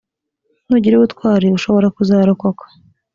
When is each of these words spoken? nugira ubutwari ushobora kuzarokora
nugira 0.69 0.95
ubutwari 0.97 1.45
ushobora 1.57 1.87
kuzarokora 1.95 2.59